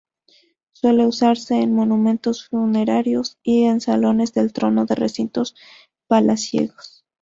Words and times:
Suele 0.71 1.05
usarse 1.05 1.61
en 1.61 1.75
monumentos 1.75 2.47
funerarios 2.47 3.37
y 3.43 3.65
en 3.65 3.81
salones 3.81 4.33
del 4.33 4.51
trono 4.51 4.87
de 4.87 4.95
recintos 4.95 5.53
palaciegos. 6.07 7.05